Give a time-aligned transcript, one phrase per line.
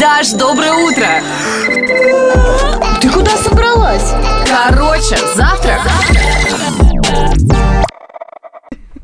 [0.00, 1.06] Даш, доброе утро!
[3.00, 4.12] Ты куда собралась?
[4.48, 5.80] Короче, завтрак.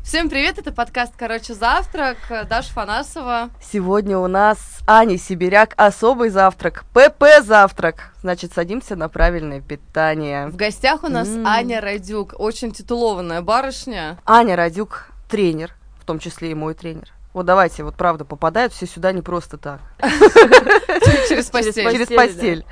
[0.03, 2.17] Всем привет, это подкаст «Короче, завтрак»,
[2.49, 3.49] Даша Фанасова.
[3.61, 8.13] Сегодня у нас Аня Сибиряк особый завтрак, ПП завтрак.
[8.21, 10.47] Значит, садимся на правильное питание.
[10.47, 11.47] В гостях у нас М.
[11.47, 14.17] Аня Радюк, очень титулованная барышня.
[14.25, 17.13] Аня Радюк тренер, в том числе и мой тренер.
[17.33, 19.79] Вот давайте, вот правда, попадают все сюда не просто так.
[21.29, 21.89] Через постель.
[21.91, 22.65] Через постель.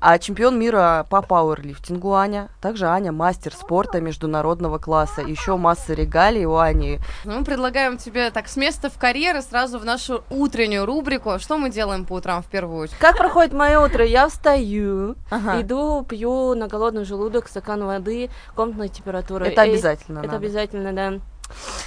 [0.00, 2.50] А чемпион мира по пауэрлифтингу Аня.
[2.60, 5.22] Также Аня мастер спорта международного класса.
[5.22, 6.98] Еще масса регалий у Ани.
[7.24, 11.38] Ну, Мы предлагаем тебе так с места в карьеры сразу в нашу утреннюю рубрику.
[11.38, 12.98] Что мы делаем по утрам в первую очередь?
[12.98, 14.04] Как проходит мое утро?
[14.04, 15.16] Я встаю,
[15.58, 19.46] иду, пью на голодный желудок стакан воды комнатной температуры.
[19.46, 21.20] Это обязательно Это обязательно, да.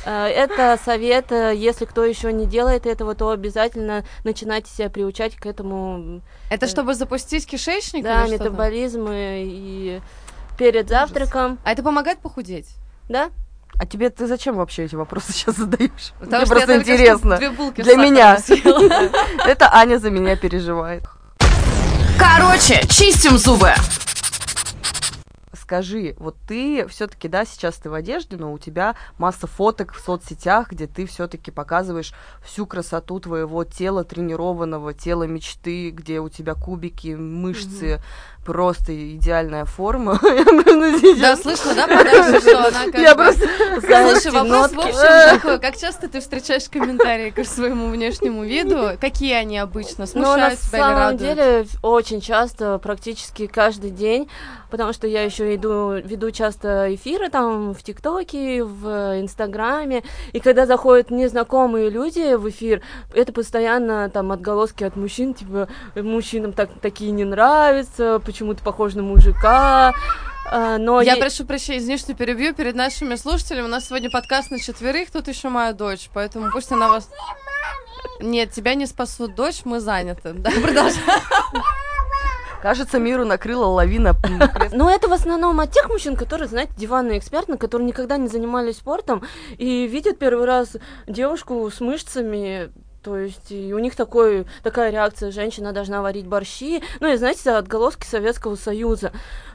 [0.06, 5.36] Э, Это совет, э, если кто еще не делает этого, то обязательно начинайте себя приучать
[5.36, 10.02] к этому, Это чтобы запустить кишечник да, метаболизм э, и
[10.58, 12.68] перед завтраком, А это помогает похудеть?
[13.10, 13.30] да?
[13.78, 16.14] А тебе ты зачем вообще эти вопросы сейчас задаешь?
[16.20, 17.36] Потому Мне просто интересно.
[17.38, 18.38] две булки Для меня.
[19.46, 21.04] Это Аня за меня переживает.
[22.18, 23.74] Короче, чистим зубы.
[25.66, 30.00] Скажи, вот ты все-таки, да, сейчас ты в одежде, но у тебя масса фоток в
[30.00, 32.14] соцсетях, где ты все-таки показываешь
[32.44, 38.00] всю красоту твоего тела тренированного, тела мечты, где у тебя кубики, мышцы,
[38.46, 40.20] просто идеальная форма.
[41.20, 43.48] Да, слышно, да, подальше, что она как Я просто...
[43.82, 48.92] Слушай, вопрос, в общем, такой, как часто ты встречаешь комментарии к своему внешнему виду?
[49.00, 50.06] Какие они обычно?
[50.14, 51.22] Ну, на Смущают тебя или самом радуют?
[51.22, 54.30] деле, очень часто, практически каждый день,
[54.70, 60.04] потому что я еще иду, веду часто эфиры там в ТикТоке, в Инстаграме,
[60.34, 62.82] и когда заходят незнакомые люди в эфир,
[63.14, 68.94] это постоянно там отголоски от мужчин, типа, мужчинам так, такие не нравятся, почему ты похож
[68.96, 69.94] на мужика,
[70.52, 73.66] А, но Я е- прошу прощения, извини, что перебью перед нашими слушателями.
[73.66, 77.10] У нас сегодня подкаст на четверых, тут еще моя дочь, поэтому пусть она вас...
[78.20, 80.34] Нет, тебя не спасут, дочь, мы заняты.
[80.34, 81.02] Да, продолжай.
[82.66, 84.16] Кажется, миру накрыла лавина.
[84.72, 88.78] Ну, это в основном от тех мужчин, которые, знаете, диванные эксперты, которые никогда не занимались
[88.78, 89.22] спортом
[89.60, 90.76] и видят первый раз
[91.06, 92.72] девушку с мышцами,
[93.04, 97.52] то есть и у них такой, такая реакция, женщина должна варить борщи, ну и, знаете,
[97.52, 99.12] отголоски Советского Союза.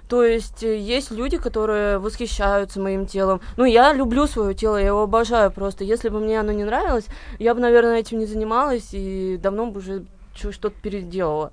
[0.09, 3.41] То есть э, есть люди, которые восхищаются моим телом.
[3.57, 5.83] Ну, я люблю свое тело, я его обожаю просто.
[5.83, 7.07] Если бы мне оно не нравилось,
[7.41, 10.05] я бы, наверное, этим не занималась и давно бы уже
[10.37, 11.51] что-то переделала.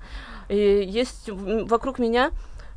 [0.50, 2.31] И есть вокруг меня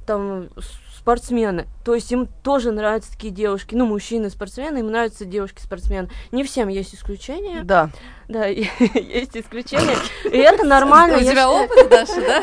[0.07, 0.49] там
[0.97, 1.67] спортсмены.
[1.85, 3.75] То есть им тоже нравятся такие девушки.
[3.75, 6.11] Ну, мужчины спортсмены, им нравятся девушки-спортсмены.
[6.31, 7.63] Не всем есть исключения.
[7.63, 7.91] Да.
[8.29, 8.47] Да,
[8.95, 9.97] есть исключения.
[10.25, 11.17] И это нормально.
[11.19, 12.43] У тебя опыт, Даша, да?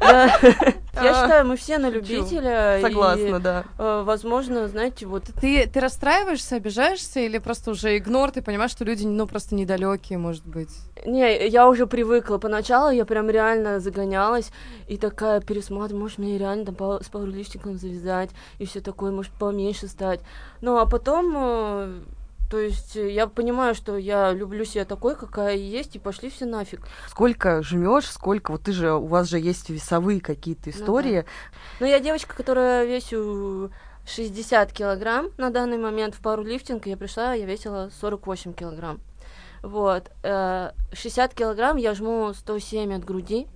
[0.00, 0.38] да.
[1.02, 2.78] Я А, считаю, мы все на любителя.
[2.80, 3.64] Согласна, да.
[3.78, 8.86] э, Возможно, знаете, вот Ты, ты расстраиваешься, обижаешься или просто уже игнор, ты понимаешь, что
[8.86, 10.70] люди, ну, просто недалекие, может быть?
[11.04, 12.38] Не, я уже привыкла.
[12.38, 14.50] Поначалу я прям реально загонялась
[14.88, 19.88] и такая пересматриваю, может, мне реально там с пауэрлифтингом завязать и все такое, может, поменьше
[19.88, 20.20] стать.
[20.60, 22.00] Ну, а потом, э,
[22.50, 26.46] то есть э, я понимаю, что я люблю себя такой, какая есть, и пошли все
[26.46, 26.86] нафиг.
[27.08, 31.24] Сколько жмешь, сколько, вот ты же, у вас же есть весовые какие-то истории.
[31.80, 33.70] Но я девочка, которая весю
[34.06, 39.00] 60 килограмм на данный момент в пауэрлифтинг, я пришла, я весила 48 килограмм.
[39.62, 40.10] Вот.
[40.22, 43.48] э, 60 килограмм я жму 107 от груди.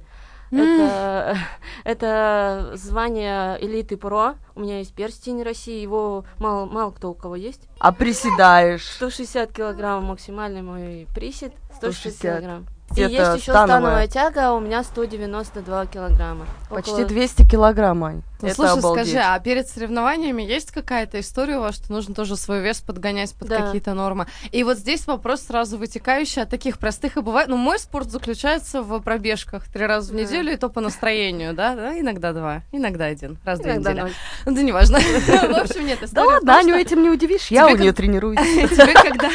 [0.50, 1.36] Это,
[1.84, 4.34] это звание элиты ПРО.
[4.54, 7.62] У меня есть перстень России, его мало, мало кто у кого есть.
[7.78, 8.84] А приседаешь.
[8.96, 12.20] 160 килограмм максимальный мой присед, 160 160.
[12.22, 12.66] килограмм.
[12.96, 13.66] И Это есть еще становая.
[13.78, 16.46] становая тяга, у меня 192 килограмма.
[16.68, 18.22] Почти Около- 200 килограмм, Ань.
[18.42, 19.08] Ну, Это слушай, обалдеть.
[19.08, 23.34] скажи, а перед соревнованиями есть какая-то история у вас, что нужно тоже свой вес подгонять
[23.34, 23.62] под Да.
[23.66, 24.26] какие-то нормы?
[24.52, 27.48] И вот здесь вопрос сразу вытекающий от таких простых и бывает.
[27.48, 30.22] Ну, мой спорт заключается в пробежках три раза в Да.
[30.22, 31.74] неделю, и то по настроению, да?
[31.74, 31.98] да?
[31.98, 34.00] Иногда два, иногда один, раз в две недели.
[34.00, 34.12] ноль.
[34.46, 34.98] Ну, Да неважно.
[35.50, 38.38] В общем, нет, Да ладно, Аню этим не удивишь, я у нее тренируюсь.
[38.70, 39.30] тебе когда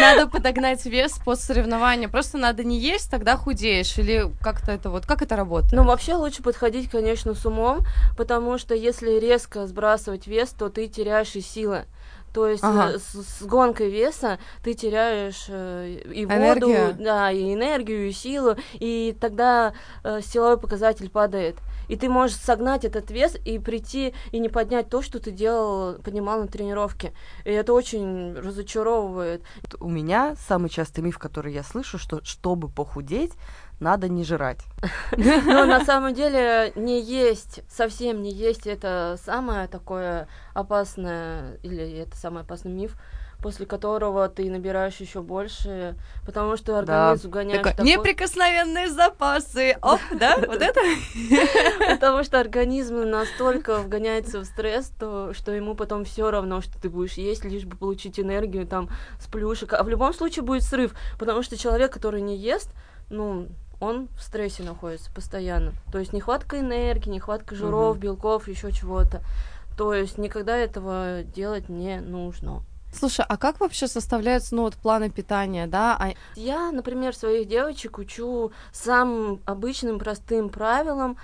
[0.00, 5.06] надо подогнать вес под соревнования, просто надо не есть, тогда худеешь, или как-то это вот,
[5.06, 5.72] как это работает?
[5.72, 7.80] Ну, вообще лучше подходить, конечно, с умом,
[8.16, 11.84] потому что если резко сбрасывать вес, то ты теряешь и силы.
[12.32, 12.92] То есть Ага.
[12.94, 16.96] э, с, с гонкой веса ты теряешь э, и воду, Энергию.
[16.98, 19.74] да, и энергию, и силу, и тогда
[20.04, 21.56] э, силовой показатель падает.
[21.88, 25.94] И ты можешь согнать этот вес и прийти и не поднять то, что ты делал,
[25.94, 27.12] поднимал на тренировке.
[27.44, 29.42] И это очень разочаровывает.
[29.80, 33.32] У меня самый частый миф, который я слышу, что чтобы похудеть,
[33.80, 34.60] надо не жрать.
[35.16, 42.16] Но на самом деле не есть, совсем не есть это самое такое опасное, или это
[42.16, 42.96] самый опасный миф,
[43.40, 45.96] после которого ты набираешь еще больше,
[46.26, 49.76] потому что организм гоняет Такой, Неприкосновенные запасы.
[49.80, 50.36] Оп, да?
[50.46, 50.80] Вот это?
[51.94, 56.90] Потому что организм настолько вгоняется в стресс, то, что ему потом все равно, что ты
[56.90, 59.72] будешь есть, лишь бы получить энергию там с плюшек.
[59.72, 62.70] А в любом случае будет срыв, потому что человек, который не ест,
[63.08, 63.48] ну,
[63.80, 65.72] он в стрессе находится постоянно.
[65.90, 68.00] То есть нехватка энергии, нехватка жиров, Мгм.
[68.00, 69.22] белков, еще чего-то.
[69.76, 72.62] То есть никогда этого делать не нужно.
[72.92, 75.96] Слушай, а как вообще составляются, ну, вот планы питания, да?
[75.98, 81.16] А Я, например, своих девочек учу самым обычным простым правилам,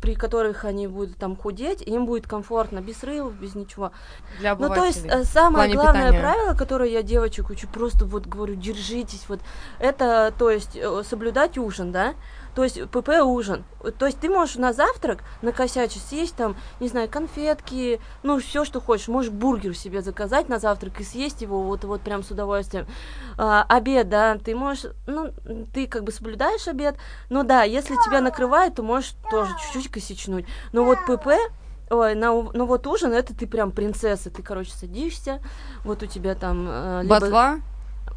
[0.00, 3.92] при которых они будут там худеть, им будет комфортно, без срывов, без ничего.
[4.38, 6.20] для Ну, то есть э, самое главное питания.
[6.20, 9.40] правило, которое я девочек учу, просто вот говорю, держитесь, вот
[9.80, 12.14] это, то есть э, соблюдать ужин, да,
[12.54, 13.64] то есть ПП ужин.
[13.98, 18.80] То есть ты можешь на завтрак накосячить, съесть там, не знаю, конфетки, ну, все, что
[18.80, 19.08] хочешь.
[19.08, 22.86] Можешь бургер себе заказать на завтрак и съесть его вот, вот прям с удовольствием.
[23.36, 25.32] А, обед, да, ты можешь, ну,
[25.72, 26.96] ты как бы соблюдаешь обед,
[27.30, 30.46] но да, если тебя накрывает, то можешь тоже чуть-чуть косячнуть.
[30.72, 31.28] Но вот ПП,
[31.90, 35.40] Ой, на, у- ну вот ужин, это ты прям принцесса, ты, короче, садишься,
[35.84, 36.66] вот у тебя там...
[36.68, 37.60] э, либо- Ботва?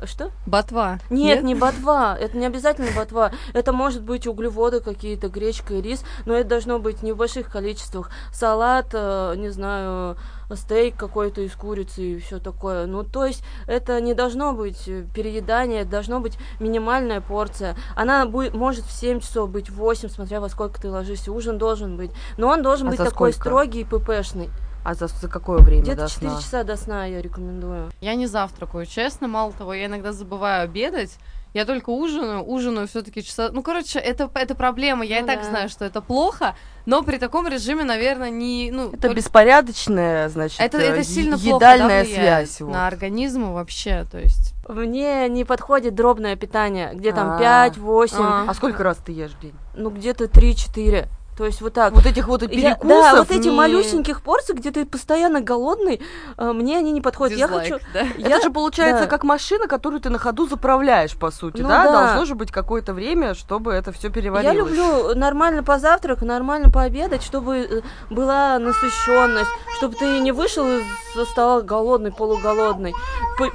[0.03, 0.31] Что?
[0.45, 0.99] Ботва.
[1.09, 6.03] Нет, не ботва, это не обязательно ботва, это может быть углеводы какие-то, гречка и рис,
[6.25, 8.09] но это должно быть не в больших количествах.
[8.33, 10.17] Салат, э, не знаю,
[10.55, 12.85] стейк какой-то из курицы и все такое.
[12.87, 17.75] Ну, то есть это не должно быть э, переедание, это должно быть минимальная порция.
[17.95, 21.31] Она будет, может в 7 часов быть, в 8, смотря во сколько ты ложишься.
[21.31, 23.49] Ужин должен быть, но он должен А быть такой сколько?
[23.49, 24.49] строгий и ППшный.
[24.83, 26.41] А за, за какое время Где-то до 4 сна?
[26.41, 27.91] часа до сна я рекомендую.
[28.01, 31.17] Я не завтракаю, честно, мало того, я иногда забываю обедать.
[31.53, 33.49] Я только ужинаю, ужинаю все-таки часа.
[33.51, 35.03] Ну, короче, это, это проблема.
[35.03, 35.49] Я Ну и так да.
[35.49, 36.55] знаю, что это плохо,
[36.85, 38.71] но при таком режиме, наверное, не.
[38.71, 42.61] Ну, Это только- беспорядочная, значит, это, э, это е- сильно плохо да, едальная связь.
[42.61, 42.71] вот.
[42.71, 44.53] на организм вообще, то есть.
[44.69, 47.37] Мне не подходит дробное питание, где там А.
[47.41, 48.45] 5-8, А.
[48.47, 49.53] А сколько раз ты ешь в день?
[49.75, 51.07] ну где-то 3-4.
[51.37, 51.93] То есть вот так.
[51.93, 56.01] Вот этих вот Я- перекусов да, вот эти не- малюсеньких порций, где ты постоянно голодный,
[56.37, 57.37] э, мне они не подходят.
[57.37, 57.85] Я Дизлайк, хочу...
[57.93, 58.01] да?
[58.01, 59.07] Это я- же получается да.
[59.09, 61.83] как машина, которую ты на ходу заправляешь, по сути, Ну да?
[61.85, 61.91] да.
[61.91, 64.57] Должно же быть какое-то время, чтобы это все Я переварилось.
[64.71, 70.83] люблю нормально позавтракать, нормально пообедать, чтобы э, была насыщенность, чтобы ты не вышел из
[71.29, 72.93] стола голодный, полуголодный,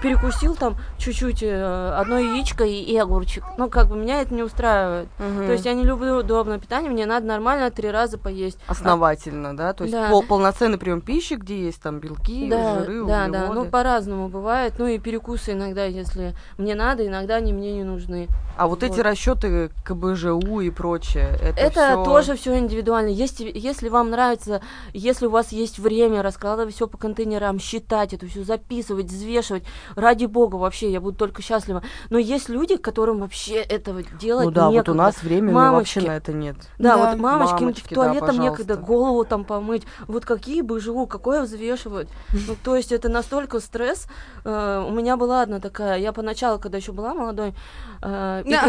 [0.02, 3.44] перекусил там чуть-чуть э, одно яичко и, огурчик.
[3.58, 5.08] Ну, как бы меня это не устраивает.
[5.18, 5.46] Мгм.
[5.46, 8.58] То есть я не люблю удобное питание, мне надо нормально три раза поесть.
[8.66, 9.72] Основательно, да?
[9.72, 10.08] То есть Да.
[10.10, 13.70] пол- полноценный прием пищи, где есть там белки, Да, жиры, да, да, ну углеводы.
[13.70, 14.74] по-разному бывает.
[14.78, 18.28] Ну и перекусы иногда, если мне надо, иногда они мне не нужны.
[18.58, 19.02] А вот, эти вот.
[19.04, 23.08] расчеты КБЖУ и прочее, это, Это всё- тоже все индивидуально.
[23.10, 24.62] Если, если вам нравится,
[24.94, 29.64] если у вас есть время раскладывать все по контейнерам, считать это все, записывать, взвешивать,
[29.94, 31.82] ради бога, вообще, я буду только счастлива.
[32.08, 34.94] Но есть люди, которым вообще этого делать Ну да, вот у некогда.
[34.94, 35.96] нас времени Мамочки.
[35.98, 36.56] вообще на это нет.
[36.78, 37.10] Да, Да.
[37.10, 38.86] вот мамочки, Мамочки, в да, туалетом некогда пожалуйста.
[38.86, 39.84] голову там помыть.
[40.06, 42.08] Вот какие бы живу, какое взвешивать.
[42.32, 44.06] Ну, то есть это настолько стресс.
[44.44, 47.54] Э, у меня была одна такая, я поначалу, когда еще была молодой,
[48.02, 48.62] э, и Да.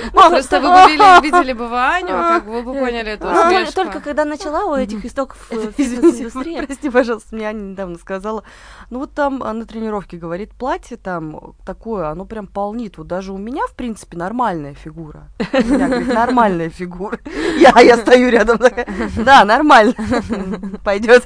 [0.00, 0.30] Практиковала.
[0.30, 3.74] Просто вы бы видели, бы Ваню, как бы вы бы поняли эту Ну, только, усмешку.
[3.74, 6.66] только когда начала у этих истоков э, Извините, фитнес-индустрии.
[6.66, 8.44] прости, пожалуйста, мне Аня недавно сказала,
[8.90, 12.98] ну вот там а, на тренировке говорит, платье там такое, оно прям полнит.
[12.98, 15.28] Вот даже у меня, в принципе, нормальная фигура.
[15.52, 17.18] У меня, говорит, нормальная фигура.
[17.58, 19.94] Я, я стою рядом такая, да, нормально,
[20.84, 21.24] пойдет.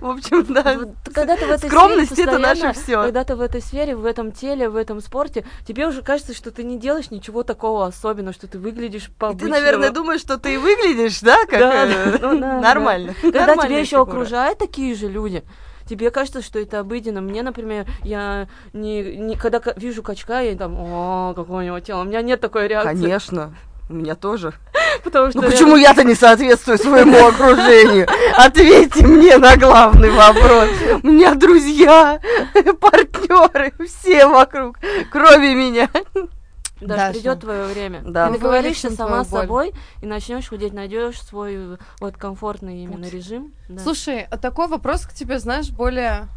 [0.00, 0.76] В общем, да.
[1.14, 3.02] Когда ты в этой Скромность сфере это наше все.
[3.02, 6.50] Когда ты в этой сфере, в этом теле, в этом спорте, тебе уже кажется, что
[6.50, 10.54] ты не делаешь ничего такого особенного, что ты выглядишь по Ты, наверное, думаешь, что ты
[10.54, 13.14] и выглядишь, да, как э, ну нормально.
[13.22, 15.44] Когда тебя еще окружают такие же люди,
[15.88, 17.20] тебе кажется, что это обыденно.
[17.20, 22.02] Мне, например, я не, не- когда вижу качка, я там, о, какое у него тело.
[22.02, 22.94] У меня нет такой реакции.
[22.94, 23.54] Конечно.
[23.90, 24.54] У меня тоже.
[25.04, 28.08] Потому что Ну почему я-то не соответствую своему окружению?
[28.36, 30.70] Ответьте мне на главный вопрос.
[31.02, 32.18] У меня друзья,
[32.80, 34.78] партнеры, все вокруг,
[35.10, 35.90] кроме меня.
[36.80, 37.12] Даже Даша.
[37.12, 38.02] придет твое время.
[38.04, 38.26] Да.
[38.28, 43.12] Ты договоришься сама с собой и начнешь худеть, найдешь свой вот комфортный именно Путь.
[43.12, 43.54] режим.
[43.68, 43.82] Да.
[43.82, 46.28] Слушай, а такой вопрос к тебе, знаешь, более...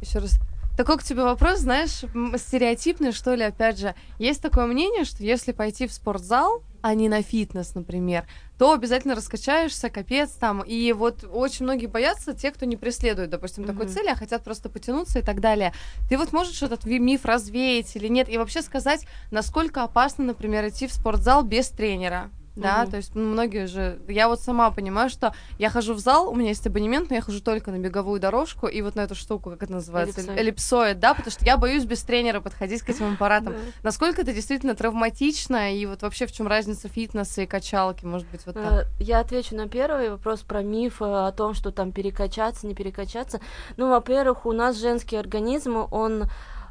[0.00, 0.38] еще раз.
[0.76, 2.02] Такой к тебе вопрос, знаешь,
[2.38, 3.94] стереотипный, что ли, опять же.
[4.18, 8.26] Есть такое мнение, что если пойти в спортзал, а не на фитнес, например,
[8.58, 10.60] то обязательно раскачаешься, капец там.
[10.60, 13.94] И вот очень многие боятся те, кто не преследует, допустим, такой Мгм.
[13.94, 15.72] цели, а хотят просто потянуться и так далее.
[16.10, 18.28] Ты вот можешь этот миф развеять или нет?
[18.28, 22.30] И вообще сказать, насколько опасно, например, идти в спортзал без тренера?
[22.56, 22.90] Да, Мгм.
[22.90, 23.98] то есть ну, многие же...
[24.08, 27.22] Я вот сама понимаю, что я хожу в зал, у меня есть абонемент, но я
[27.22, 30.20] хожу только на беговую дорожку и вот на эту штуку, как это называется?
[30.20, 30.38] Эллипсоид.
[30.40, 33.52] Эллипсоид, да, потому что я боюсь без тренера подходить к этим аппаратам.
[33.52, 33.58] Да.
[33.82, 38.40] Насколько это действительно травматично, и вот вообще в чем разница фитнеса и качалки, может быть,
[38.46, 38.72] вот так?
[38.72, 43.40] Э, Я отвечу на первый вопрос про миф о том, что там перекачаться, не перекачаться.
[43.76, 46.24] Ну, во-первых, у нас женский организм, он,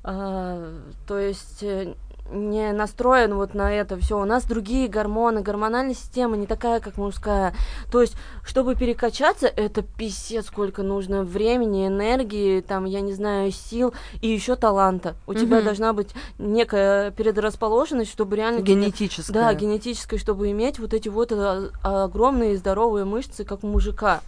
[0.04, 1.94] э, то есть, э,
[2.32, 4.20] не настроен вот на это все.
[4.20, 7.54] У нас другие гормоны, гормональная система не такая, как мужская.
[7.92, 13.94] То есть, чтобы перекачаться, это писец, сколько нужно времени, энергии, там, я не знаю, сил
[14.22, 15.16] и еще таланта.
[15.28, 15.66] У тебя Мгм.
[15.66, 19.34] должна быть некая предрасположенность, чтобы реально тебе- Генетическое.
[19.34, 24.22] да, генетической, чтобы иметь вот эти вот э, огромные здоровые мышцы, как у мужика.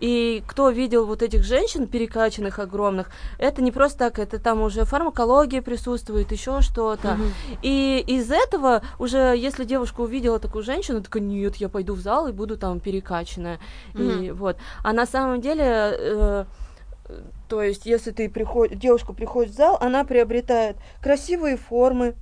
[0.00, 4.84] И кто видел вот этих женщин перекачанных огромных, это не просто так, это там уже
[4.84, 7.14] фармакология присутствует, еще что-то.
[7.14, 7.32] Мгм.
[7.62, 12.28] И из этого уже, если девушка увидела такую женщину, такая, нет, я пойду в зал
[12.28, 13.60] и буду там перекачанная.
[13.94, 14.56] И вот.
[14.82, 16.44] А на самом деле, э,
[17.08, 18.70] э, то есть, если ты приход...
[18.70, 22.14] девушка приходит в зал, она приобретает красивые формы,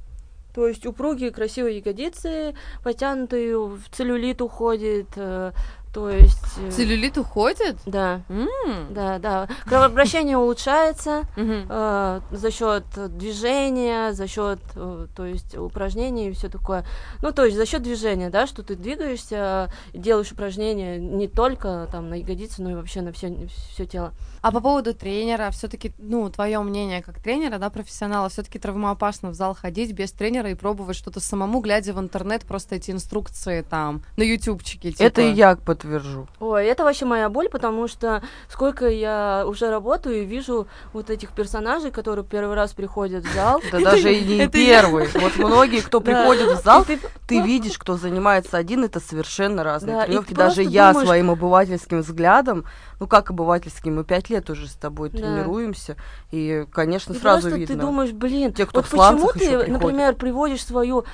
[0.54, 5.52] то есть упругие красивые ягодицы, потянутые, в целлюлит уходит, э,
[5.92, 6.38] то есть...
[6.59, 7.76] э, Целлюлит уходит?
[7.87, 8.49] Да, М.
[8.90, 9.49] да, да.
[9.64, 12.85] Кровообращение улучшается э, за счет
[13.16, 16.85] движения, за счет, э, то есть упражнений и все такое.
[17.23, 22.09] Ну, то есть за счет движения, да, что ты двигаешься, делаешь упражнения не только там
[22.11, 24.12] на ягодицы, но и вообще на все, все тело.
[24.40, 29.35] А по поводу тренера, все-таки, ну, твое мнение как тренера, да, профессионала, все-таки травмоопасно в
[29.35, 34.02] зал ходить без тренера и пробовать что-то самому, глядя в интернет, просто эти инструкции там
[34.16, 34.92] на ютубчике.
[34.92, 35.02] Типа.
[35.02, 36.26] Это и я подтвержу.
[36.40, 41.30] Ой, это вообще моя боль, потому что сколько я уже работаю и вижу вот этих
[41.30, 43.62] персонажей, которые первый раз приходят в зал.
[43.73, 45.08] Да даже и не первый.
[45.18, 50.35] Вот многие, кто приходит в зал, ты видишь, кто занимается один, это совершенно разные тренировки.
[50.35, 52.64] Даже я своим обывательским взглядом,
[53.00, 55.97] ну как обывательским, мы пять лет уже с тобой тренируемся,
[56.30, 57.66] и, конечно, сразу видно.
[57.66, 61.04] ты думаешь, блин, вот почему ты, например, приводишь свою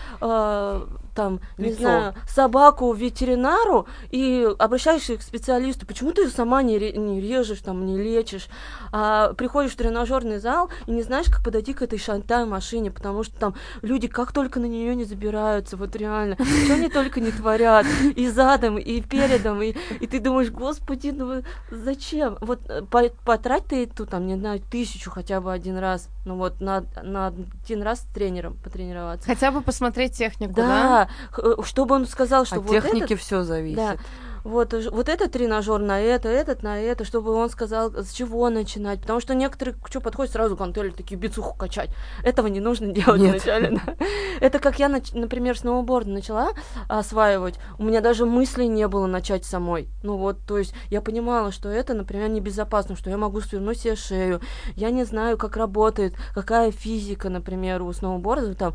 [1.14, 1.80] там, не Лицо.
[1.80, 7.86] знаю, собаку ветеринару и обращаешься к специалисту, почему ты сама не, ре- не режешь, там,
[7.86, 8.48] не лечишь,
[8.92, 13.22] а приходишь в тренажерный зал и не знаешь, как подойти к этой шантай машине, потому
[13.22, 17.30] что там люди как только на нее не забираются, вот реально, что они только не
[17.30, 22.38] творят, и задом, и передом, и, и ты думаешь, господи, ну зачем?
[22.40, 26.36] Вот э, по- потрать ты эту, там, не знаю, тысячу хотя бы один раз, ну
[26.36, 29.26] вот на, на один раз с тренером потренироваться.
[29.26, 31.08] Хотя бы посмотреть технику, да?
[31.36, 33.76] Да, чтобы он сказал, что От вот техники этот, все зависит.
[33.76, 33.96] да,
[34.44, 39.00] вот, вот этот тренажер на это, этот на это, чтобы он сказал, с чего начинать.
[39.00, 41.90] Потому что некоторые, что подходят, сразу гантели такие бицуху качать.
[42.22, 43.32] Этого не нужно делать Нет.
[43.32, 43.70] вначале.
[43.70, 43.96] да.
[44.40, 46.50] Это как я, например, сноуборд начала
[46.88, 47.58] осваивать.
[47.78, 49.88] У меня даже мыслей не было начать самой.
[50.02, 53.96] Ну вот, то есть я понимала, что это, например, небезопасно, что я могу свернуть себе
[53.96, 54.40] шею.
[54.76, 58.74] Я не знаю, как работает, какая физика, например, у сноуборда, там,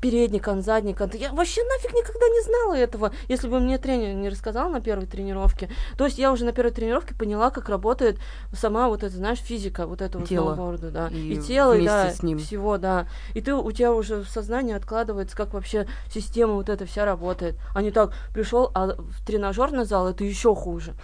[0.00, 1.14] передний кант, задний кант.
[1.14, 5.68] Я вообще нафиг никогда не знала этого, если бы мне тренер не рассказал первой тренировке.
[5.98, 8.18] То есть я уже на первой тренировке поняла, как работает
[8.52, 10.54] сама вот эта, знаешь, физика вот этого Тело.
[10.54, 11.08] сноуборда, да.
[11.08, 12.38] И И, тело, и вместе да, с ним.
[12.38, 13.06] всего, да.
[13.34, 17.56] И ты, у тебя уже в сознании откладывается, как вообще система вот эта вся работает.
[17.74, 20.94] А не так, пришел, а в тренажерный зал это еще хуже.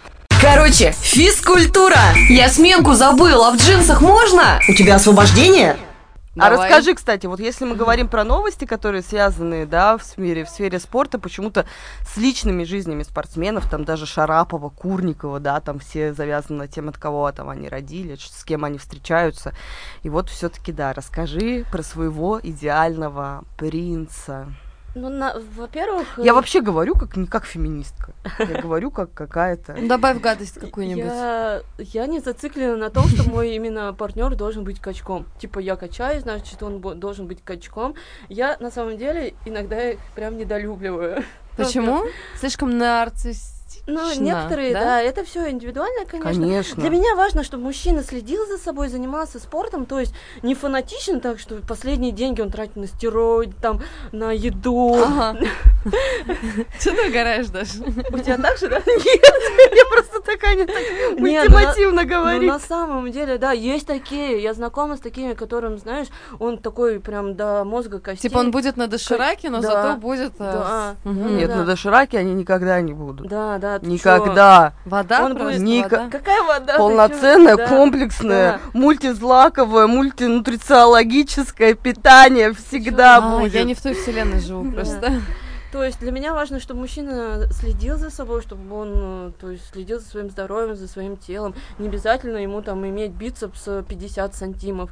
[0.41, 1.99] Короче, физкультура.
[2.29, 4.59] Я сменку забыл, а в джинсах можно?
[4.69, 5.75] У тебя освобождение?
[6.35, 6.67] А Давай.
[6.67, 10.79] расскажи, кстати, вот если мы говорим про новости, которые связаны, да, в сфере, в сфере
[10.79, 11.67] спорта, почему-то
[12.07, 16.97] с личными жизнями спортсменов, там даже Шарапова, Курникова, да, там все завязаны на тем, от
[16.97, 19.53] кого там они родили, с кем они встречаются.
[20.01, 24.47] И вот все-таки, да, расскажи про своего идеального принца.
[24.95, 26.19] Ну, на- во-первых...
[26.19, 29.75] Я э, вообще говорю как не как феминистка, я говорю как какая-то.
[29.77, 31.03] Ну, Добавь гадость какую-нибудь.
[31.03, 35.25] Я, я не зациклена на том, что мой именно партнер должен быть качком.
[35.39, 37.95] Типа я качаюсь, значит он должен быть качком.
[38.29, 41.23] Я на самом деле иногда их прям недолюбливаю.
[41.57, 42.03] Почему?
[42.39, 43.62] Слишком нарциссичный.
[43.85, 44.79] Ну, некоторые, да?
[44.79, 46.31] да, это все индивидуально, конечно.
[46.41, 46.81] Конечно.
[46.81, 51.37] Для меня важно, чтобы мужчина следил за собой, занимался спортом, то есть не фанатичен так,
[51.39, 53.81] что последние деньги он тратит на стероид, там,
[54.13, 54.95] на еду.
[54.95, 55.37] Ага.
[56.79, 57.73] Что ты угораешь, Даша?
[58.11, 58.77] У тебя так же, да?
[58.77, 60.77] Я просто такая не так
[61.19, 62.49] Не, ну на- ультимативно Ну, говорит.
[62.49, 64.41] на самом деле, да, есть такие.
[64.41, 66.07] Я знакома с такими, которым, знаешь,
[66.39, 68.29] он такой прям до мозга костей.
[68.29, 70.33] Типа он будет на дошираке, но зато будет...
[70.39, 70.95] э.
[71.03, 73.27] Нет, на дошираке они никогда не будут.
[73.27, 73.72] Да, да.
[73.79, 73.91] Ты чё?
[73.91, 74.73] Никогда.
[74.85, 76.09] Вода Он просто, будет Ника- вода.
[76.09, 76.73] Какая вода?
[76.73, 77.67] ты Полноценное, чё?
[78.47, 78.59] Да.
[78.73, 83.53] мультизлаковое, мультинутрициологическое питание всегда А, будет.
[83.53, 84.71] я не в той вселенной живу Да.
[84.75, 85.11] просто.
[85.71, 89.67] То есть для меня важно, чтобы мужчина следил за собой, чтобы он, э, то есть
[89.71, 91.55] следил за своим здоровьем, за своим телом.
[91.79, 94.91] Не обязательно ему там иметь бицепс э, 50 сантимов.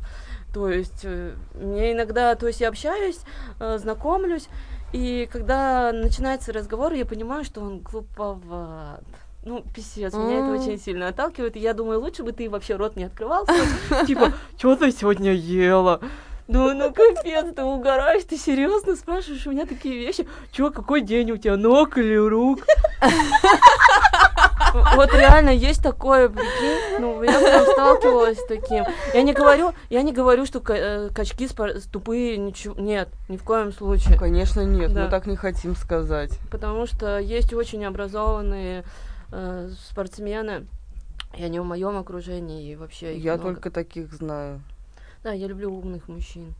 [0.51, 3.19] То есть э, мне иногда, то есть я общаюсь,
[3.59, 4.50] э, знакомлюсь,
[4.93, 9.03] и когда начинается разговор, я понимаю, что он глуповат.
[9.43, 12.95] Ну, писец, меня это очень сильно отталкивает, и я думаю, лучше бы ты вообще рот
[12.95, 13.45] не открывал.
[13.45, 14.05] свой.
[14.05, 16.00] Типа, что ты сегодня ела?
[16.48, 20.27] Ну, ну капец, ты угораешь, ты серьезно спрашиваешь у меня такие вещи?
[20.51, 22.65] Чё, какой день у тебя, ног или рук?
[24.95, 28.86] Вот реально есть такое, прикинь, ну, я прям сталкивалась с таким.
[29.13, 31.48] Я не говорю, я не говорю, что э, качки
[31.91, 34.17] тупые, ничего, нет, ни в коем случае.
[34.17, 35.03] Конечно, нет, Да.
[35.05, 36.38] мы так не хотим сказать.
[36.50, 38.83] Потому что есть очень образованные
[39.31, 40.67] э, спортсмены,
[41.38, 43.53] и они в моем окружении, и вообще Я много.
[43.53, 44.62] только таких знаю.
[45.24, 46.53] Да, я люблю умных мужчин.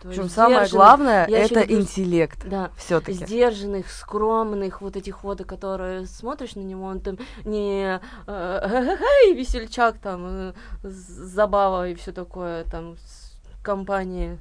[0.00, 2.38] То Причем самое главное это с- интеллект.
[2.48, 3.12] Да, Все-таки.
[3.24, 9.98] сдержанных, скромных, вот этих вот, которые смотришь на него, он там не э, «Эй, весельчак,
[9.98, 14.38] там, э, забава и все такое, там, с компании,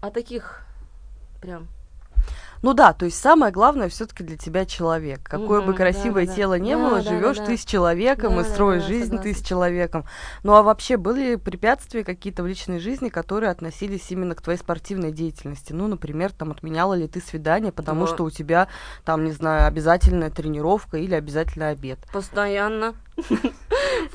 [0.00, 0.62] а таких
[1.42, 1.68] прям
[2.62, 5.20] Ну да, то есть самое главное все-таки для тебя человек.
[5.22, 6.34] Какое бы Мгм, красивое да-да-да.
[6.36, 7.34] тело не было, Да-да-да-да.
[7.34, 9.34] живешь ты с человеком и Да-да-да, строишь жизнь ты согласна.
[9.34, 10.04] с человеком.
[10.42, 15.12] Ну а вообще были препятствия какие-то в личной жизни, которые относились именно к твоей спортивной
[15.12, 15.72] деятельности?
[15.72, 18.14] Ну, например, там отменяла ли ты свидание, потому Да.
[18.14, 18.68] что у тебя
[19.04, 21.98] там, не знаю, обязательная тренировка или обязательно обед.
[22.12, 22.94] Постоянно.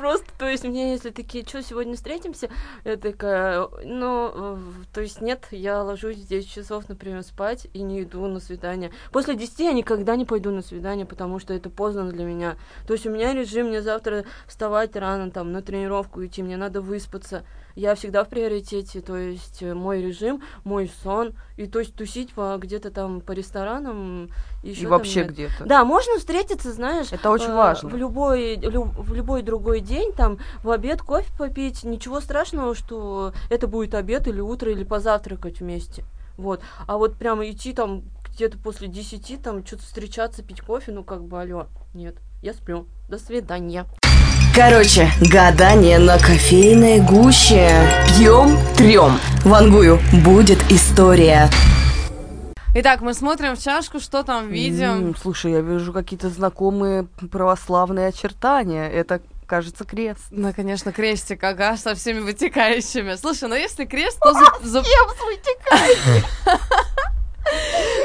[0.02, 2.50] Просто, то есть, мне если такие, что, сегодня встретимся?
[2.86, 4.58] Я такая, ну,
[4.92, 8.90] то есть, нет, я ложусь в 10 часов, например, спать и не иду на свидание.
[9.12, 12.58] После 10 я никогда не пойду на свидание, потому что это поздно для меня.
[12.88, 16.82] То есть, у меня режим, мне завтра вставать рано, там, на тренировку идти, мне надо
[16.82, 17.46] выспаться.
[17.76, 22.34] Я всегда в приоритете, то есть, э, мой режим, мой сон, и то есть, тусить
[22.34, 24.30] по где-то там по ресторанам,
[24.64, 25.66] еще и вообще где-то.
[25.66, 27.90] Да, можно встретиться, знаешь, Это очень э, важно.
[27.90, 33.34] В любой, лю- в любой другой день, там, в обед кофе попить, ничего страшного, что
[33.50, 36.04] это будет обед или утро, или позавтракать вместе.
[36.38, 36.62] Вот.
[36.88, 41.24] А вот прямо идти там где-то после десяти, там, что-то встречаться, пить кофе, ну, как
[41.24, 42.88] бы, алло, нет, я сплю.
[43.10, 43.86] До свидания.
[44.54, 47.70] Короче, гадание на кофейной гуще.
[48.08, 49.18] Пьем, трем.
[49.46, 51.50] Вангую, будет история.
[52.76, 55.10] Итак, мы смотрим в чашку, что там видим.
[55.10, 58.90] М, слушай, я вижу какие-то знакомые православные очертания.
[58.90, 60.22] Это, кажется, крест.
[60.32, 63.16] Ну, конечно, крестик, ага, со всеми вытекающими.
[63.16, 64.46] Слушай, ну если крест, то за...
[64.64, 64.84] за-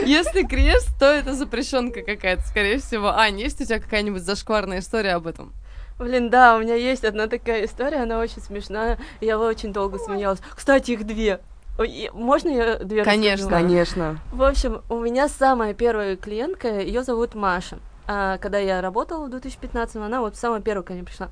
[0.05, 3.09] Если крест, то это запрещенка какая-то, скорее всего.
[3.17, 5.53] Ань, есть у тебя какая-нибудь зашкварная история об этом?
[5.99, 10.41] Блин, да, у меня есть одна такая история, она очень смешная, я очень долго смеялась.
[10.55, 11.41] Кстати, их две.
[12.13, 13.47] Можно я две Конечно.
[13.47, 13.67] расскажу?
[13.67, 14.19] Конечно.
[14.33, 17.79] В общем, у меня самая первая клиентка, ее зовут Маша.
[18.07, 21.29] А, когда я работала в 2015 она вот самая первая ко мне пришла.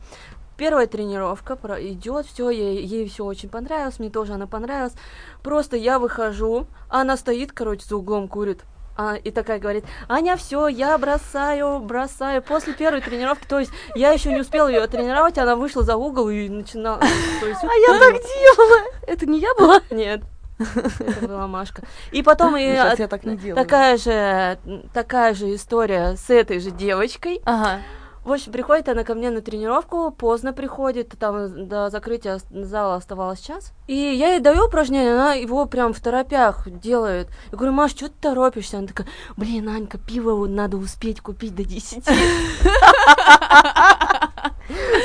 [0.57, 4.95] Первая тренировка идет, все, ей, ей все очень понравилось, мне тоже она понравилась.
[5.43, 8.63] Просто я выхожу, а она стоит, короче, за углом курит.
[8.97, 12.43] А, и такая говорит, Аня, все, я бросаю, бросаю.
[12.43, 16.29] После первой тренировки, то есть я еще не успела ее тренировать, она вышла за угол
[16.29, 17.01] и начинала.
[17.03, 18.83] есть, А я так делала.
[19.07, 19.81] Это не я была?
[19.91, 20.23] Нет.
[20.59, 21.83] Это была Машка.
[22.13, 23.57] И потом и Сейчас от- я так не делаю.
[23.61, 24.59] такая же,
[24.93, 27.41] такая же история с этой же девочкой.
[27.45, 27.81] Ага.
[28.25, 33.41] В общем, приходит она ко мне на тренировку, поздно приходит, там до закрытия зала оставалось
[33.41, 33.73] час.
[33.87, 37.29] И я ей даю упражнение, она его прям в торопях делает.
[37.53, 38.79] Я говорю, Маш, что ты торопишься?
[38.79, 39.07] Она такая,
[39.37, 42.03] блин, Анька, пиво надо успеть купить до 10.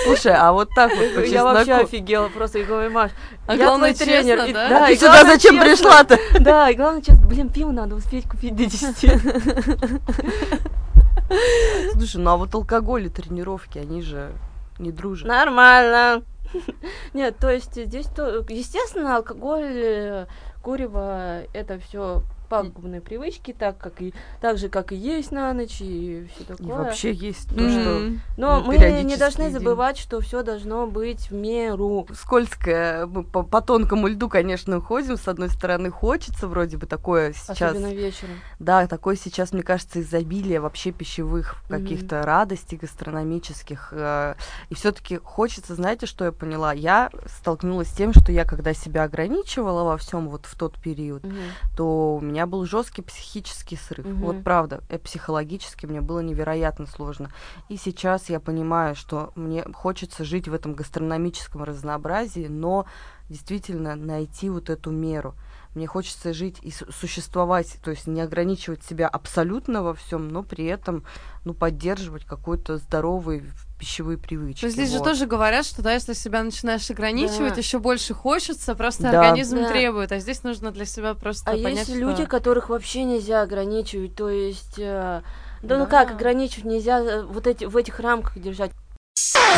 [0.06, 2.60] Слушай, а вот так вот по Я вообще офигела просто.
[2.60, 3.12] Я говорю, Маш,
[3.48, 4.38] А я главное, твой тренер.
[4.38, 4.70] честно, И- да?
[4.70, 5.66] да, Ты и сюда главное, зачем честно.
[5.70, 6.18] пришла-то?
[6.40, 9.12] Да, и главное, честно, блин, пиво надо успеть купить до 10.
[11.94, 14.32] Слушай, ну а вот алкоголь и тренировки, они же
[14.80, 15.28] не дружат.
[15.28, 16.24] Нормально.
[17.14, 20.26] Нет, то есть здесь, то, естественно, алкоголь, э,
[20.62, 25.78] курево, это все пагубные привычки, так как и так же, как и есть на ночь
[25.82, 26.66] и все такое.
[26.68, 29.54] И вообще есть то, что Но мы не должны едим.
[29.60, 32.08] забывать, что все должно быть в меру.
[32.14, 33.06] скользкое.
[33.06, 35.18] Мы по, по тонкому льду, конечно, ходим.
[35.18, 37.62] С одной стороны, хочется вроде бы такое сейчас.
[37.76, 38.40] Особенно вечером.
[38.60, 43.90] Да, такое сейчас, мне кажется, изобилие вообще пищевых каких-то радостей гастрономических.
[43.92, 44.36] э,
[44.70, 46.74] И все-таки хочется, знаете, что я поняла?
[46.74, 51.24] Я столкнулась с тем, что я, когда себя ограничивала во всем вот в тот период,
[51.24, 51.36] Мгм.
[51.76, 54.06] то у меня был жесткий психический срыв.
[54.06, 54.18] Мгм.
[54.20, 57.30] Вот правда, э, психологически мне было невероятно сложно.
[57.70, 62.86] И сейчас я понимаю, что мне хочется жить в этом гастрономическом разнообразии, но
[63.30, 65.36] действительно найти вот эту меру.
[65.76, 70.42] Мне хочется жить и су- существовать, то есть не ограничивать себя абсолютно во всем, но
[70.42, 71.04] при этом
[71.46, 73.44] ну, поддерживать какой-то здоровый
[73.80, 74.66] пищевые привычки.
[74.66, 75.06] Но здесь же вот.
[75.06, 77.60] тоже говорят, что да, если себя начинаешь ограничивать, Да.
[77.60, 79.10] еще больше хочется, просто Да.
[79.22, 79.70] организм Да.
[79.70, 82.00] требует, а здесь нужно для себя просто А понять, есть что...
[82.00, 84.76] люди, которых вообще нельзя ограничивать, то есть...
[84.80, 85.22] э,
[85.62, 85.90] да, ну Да.
[85.90, 88.72] как ограничивать нельзя э, вот эти в этих рамках держать.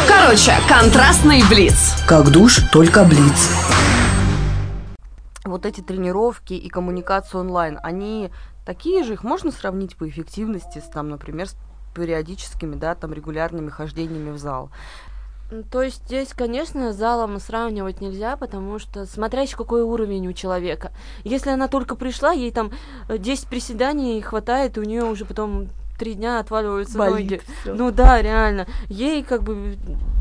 [0.08, 1.96] Короче, контрастный блиц.
[2.08, 3.50] Как душ, только блиц.
[5.44, 8.32] Вот эти тренировки и коммуникация онлайн, они
[8.66, 11.56] такие же, их можно сравнить по эффективности с, там, например, с
[11.96, 14.70] периодическими, да, там, регулярными хождениями в зал.
[15.70, 20.94] То есть здесь, конечно, залом сравнивать нельзя, потому что смотря еще какой уровень у человека.
[21.26, 22.72] Если она только пришла, ей там
[23.10, 25.68] э, 10 приседаний хватает, и у нее уже потом
[26.00, 27.42] три дня отваливаются ноги.
[27.62, 27.76] всё.
[27.76, 28.66] Ну да, реально.
[28.88, 29.78] Ей как бы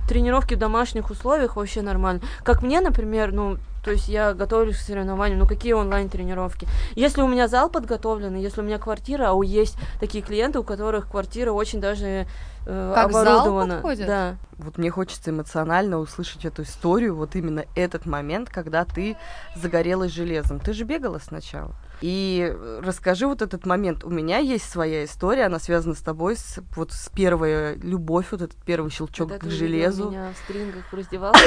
[0.09, 2.22] тренировки в домашних условиях вообще нормально.
[2.42, 6.69] Как мне, например, ну, то есть я готовлюсь к соревнованию, ну какие онлайн-тренировки?
[6.95, 10.64] Если у меня зал подготовленный, если у меня квартира, а у есть такие клиенты, у
[10.64, 12.27] которых квартира очень даже
[12.66, 13.75] э, Как зал оборудована.
[13.75, 14.07] подходит?
[14.07, 14.37] Да.
[14.59, 19.16] Вот мне хочется эмоционально услышать эту историю, вот именно этот момент, когда ты
[19.57, 20.61] загорелась железом.
[20.61, 21.75] Ты же бегала сначала.
[22.01, 24.05] И э, расскажи вот этот момент.
[24.05, 28.43] У меня есть своя история, она связана с тобой, с, вот с первой любовь, вот
[28.43, 30.11] этот первый щелчок Когда к железу.
[30.11, 31.39] меня в стрингах в раздевалке.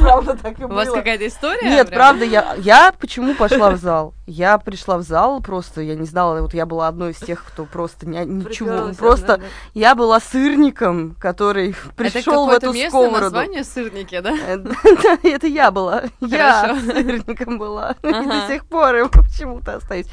[0.00, 0.96] Правда, так и У вас было.
[0.96, 1.68] какая-то история?
[1.68, 4.14] Нет, правда, я, я почему пошла в зал?
[4.32, 7.66] Я пришла в зал, просто я не знала, вот я была одной из тех, кто
[7.66, 9.52] просто не- ничего, просто одна, да.
[9.74, 13.20] я была сырником, который Это пришел в эту сковороду.
[13.20, 14.34] название сырники, да?
[14.34, 14.56] Э,
[15.02, 16.04] да, Это я была.
[16.20, 17.94] Я сырником была.
[18.02, 20.06] И до сих пор им почему-то остаюсь.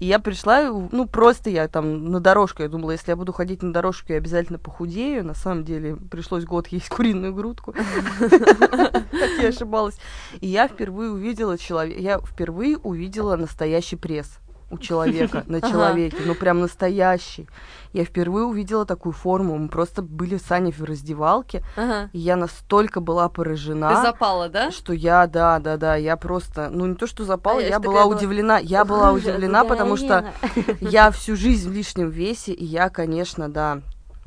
[0.00, 2.62] И я пришла, и, ну, просто я там на дорожку.
[2.62, 5.24] Я думала, если я буду ходить на дорожку, я обязательно похудею.
[5.24, 7.72] На самом деле пришлось год есть куриную грудку.
[8.18, 9.94] Так я ошибалась.
[10.40, 14.38] И я впервые увидела человека, я впервые увидела настоящий пресс
[14.70, 17.46] у человека, на человеке, ну прям настоящий.
[17.92, 22.08] Я впервые увидела такую форму, мы просто были с Аней в раздевалке, Ага.
[22.12, 24.70] и я настолько была поражена, Ты запала, да?
[24.70, 28.04] что я, да, да, да, я просто, ну не то, что запала, А я была
[28.06, 30.32] удивлена, я была удивлена, потому что
[30.80, 33.82] я всю жизнь в лишнем весе, и я, конечно, да,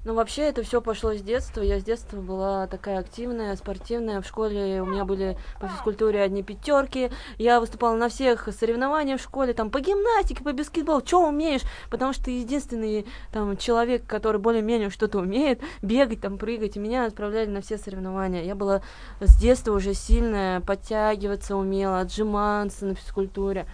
[0.05, 1.61] Ну, вообще, это все пошло с детства.
[1.61, 4.21] Я с детства была такая активная, спортивная.
[4.21, 7.09] В школе у меня были по физкультуре одни пятерки.
[7.37, 11.01] Я выступала на всех соревнованиях в школе, там, по гимнастике, по баскетболу.
[11.05, 11.61] Что умеешь?
[11.89, 16.75] Потому что ты единственный там человек, который более-менее что-то умеет, бегать, там, прыгать.
[16.75, 18.43] И меня отправляли на все соревнования.
[18.43, 18.81] Я была
[19.21, 23.67] с детства уже сильная, подтягиваться умела, отжиматься на физкультуре.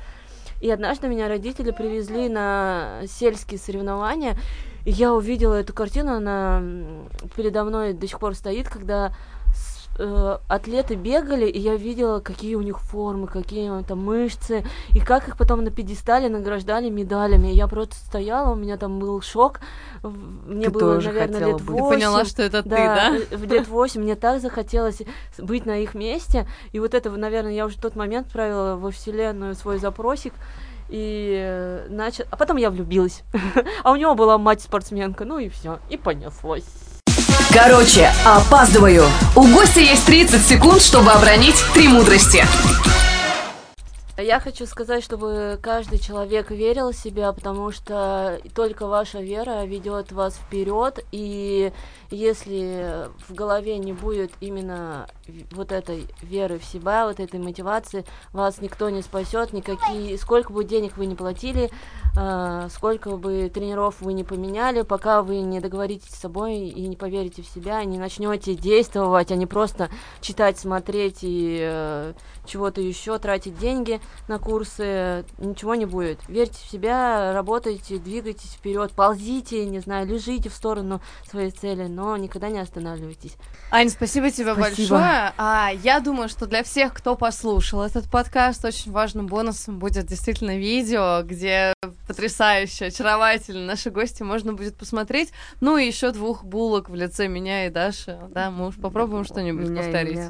[0.62, 4.38] И однажды меня родители привезли на сельские соревнования,
[4.90, 6.64] и я увидела эту картину, она
[7.36, 9.14] передо мной до сих пор стоит, когда
[10.00, 15.28] э, атлеты бегали, и я видела, какие у них формы, какие там мышцы, и как
[15.28, 17.50] их потом на пьедестале награждали медалями.
[17.50, 19.60] Я просто стояла, у меня там был шок.
[20.02, 21.68] Мне Ты было, тоже наверное, лет быть.
[21.68, 21.96] Ты 8.
[21.96, 23.16] поняла, что это ты, Да, да?
[23.16, 25.04] э, в лет 8 мне так захотелось
[25.38, 26.48] быть на их месте.
[26.72, 30.34] И вот это, наверное, я уже в тот момент отправила во вселенную свой запросик.
[30.90, 32.26] И начал...
[32.32, 33.24] А потом я влюбилась.
[33.84, 35.26] А у него была мать спортсменка.
[35.26, 35.80] Ну и все.
[35.90, 36.66] И понеслось.
[37.52, 39.06] Короче, опаздываю.
[39.36, 42.46] У гостя есть 30 секунд, чтобы обронить три мудрости.
[44.22, 50.12] Я хочу сказать, чтобы каждый человек верил в себя, потому что только ваша вера ведет
[50.12, 51.72] вас вперед, и
[52.12, 55.08] если в голове не будет именно
[55.52, 58.04] вот этой веры в себя, вот этой мотивации,
[58.34, 61.70] вас никто не спасет, никакие, сколько бы денег вы не платили,
[62.18, 66.96] а, сколько бы тренеров вы не поменяли, пока вы не договоритесь с собой и не
[66.96, 72.14] поверите в себя, не начнете действовать, а не просто читать, смотреть и э,
[72.46, 76.20] чего-то еще, тратить деньги, на курсы, ничего не будет.
[76.28, 82.16] Верьте в себя, работайте, двигайтесь вперед, ползите, не знаю, лежите в сторону своей цели, но
[82.18, 83.36] никогда не останавливайтесь.
[83.72, 84.98] Ань, спасибо тебе Спасибо.
[84.98, 85.34] большое.
[85.38, 90.58] А, я думаю, что для всех, кто послушал этот подкаст, очень важным бонусом будет действительно
[90.58, 91.74] видео, где
[92.08, 95.32] потрясающе, очаровательно наши гости можно будет посмотреть.
[95.62, 98.20] Ну и еще двух булок в лице меня и Даши.
[98.30, 100.20] Да, мы уж попробуем что-нибудь повторить.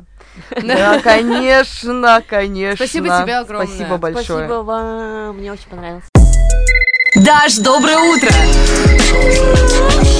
[0.62, 2.76] Да, конечно, конечно.
[2.86, 3.68] Спасибо тебе огромное.
[3.76, 4.26] Спасибо большое.
[4.26, 6.04] Спасибо вам, мне очень понравилось.
[7.16, 8.30] Даш, доброе утро!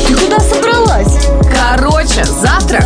[0.08, 1.28] Ты куда собралась?
[1.54, 2.84] Короче, завтра